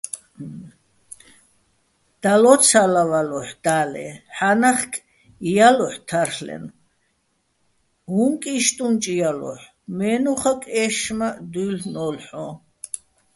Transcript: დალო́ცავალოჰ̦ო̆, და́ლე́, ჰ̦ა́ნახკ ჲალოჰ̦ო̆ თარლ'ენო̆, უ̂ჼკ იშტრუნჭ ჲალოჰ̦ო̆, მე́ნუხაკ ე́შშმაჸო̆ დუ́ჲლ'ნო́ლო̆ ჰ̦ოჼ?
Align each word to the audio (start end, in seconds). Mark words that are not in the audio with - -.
დალო́ცავალოჰ̦ო̆, 2.21 3.49
და́ლე́, 3.65 4.13
ჰ̦ა́ნახკ 4.37 4.91
ჲალოჰ̦ო̆ 5.53 6.01
თარლ'ენო̆, 6.07 6.75
უ̂ჼკ 8.23 8.43
იშტრუნჭ 8.57 9.03
ჲალოჰ̦ო̆, 9.19 9.67
მე́ნუხაკ 9.97 10.61
ე́შშმაჸო̆ 10.83 11.41
დუ́ჲლ'ნო́ლო̆ 11.51 12.23
ჰ̦ოჼ? 12.25 12.49